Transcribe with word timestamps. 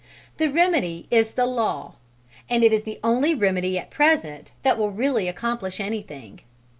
The 0.37 0.49
remedy 0.49 1.05
is 1.11 1.33
the 1.33 1.45
law, 1.45 1.93
and 2.49 2.63
it 2.63 2.73
is 2.73 2.85
the 2.85 2.99
only 3.03 3.35
remedy 3.35 3.77
at 3.77 3.91
present 3.91 4.51
that 4.63 4.79
will 4.79 4.89
really 4.89 5.27
accomplish 5.27 5.79
anything. 5.79 6.39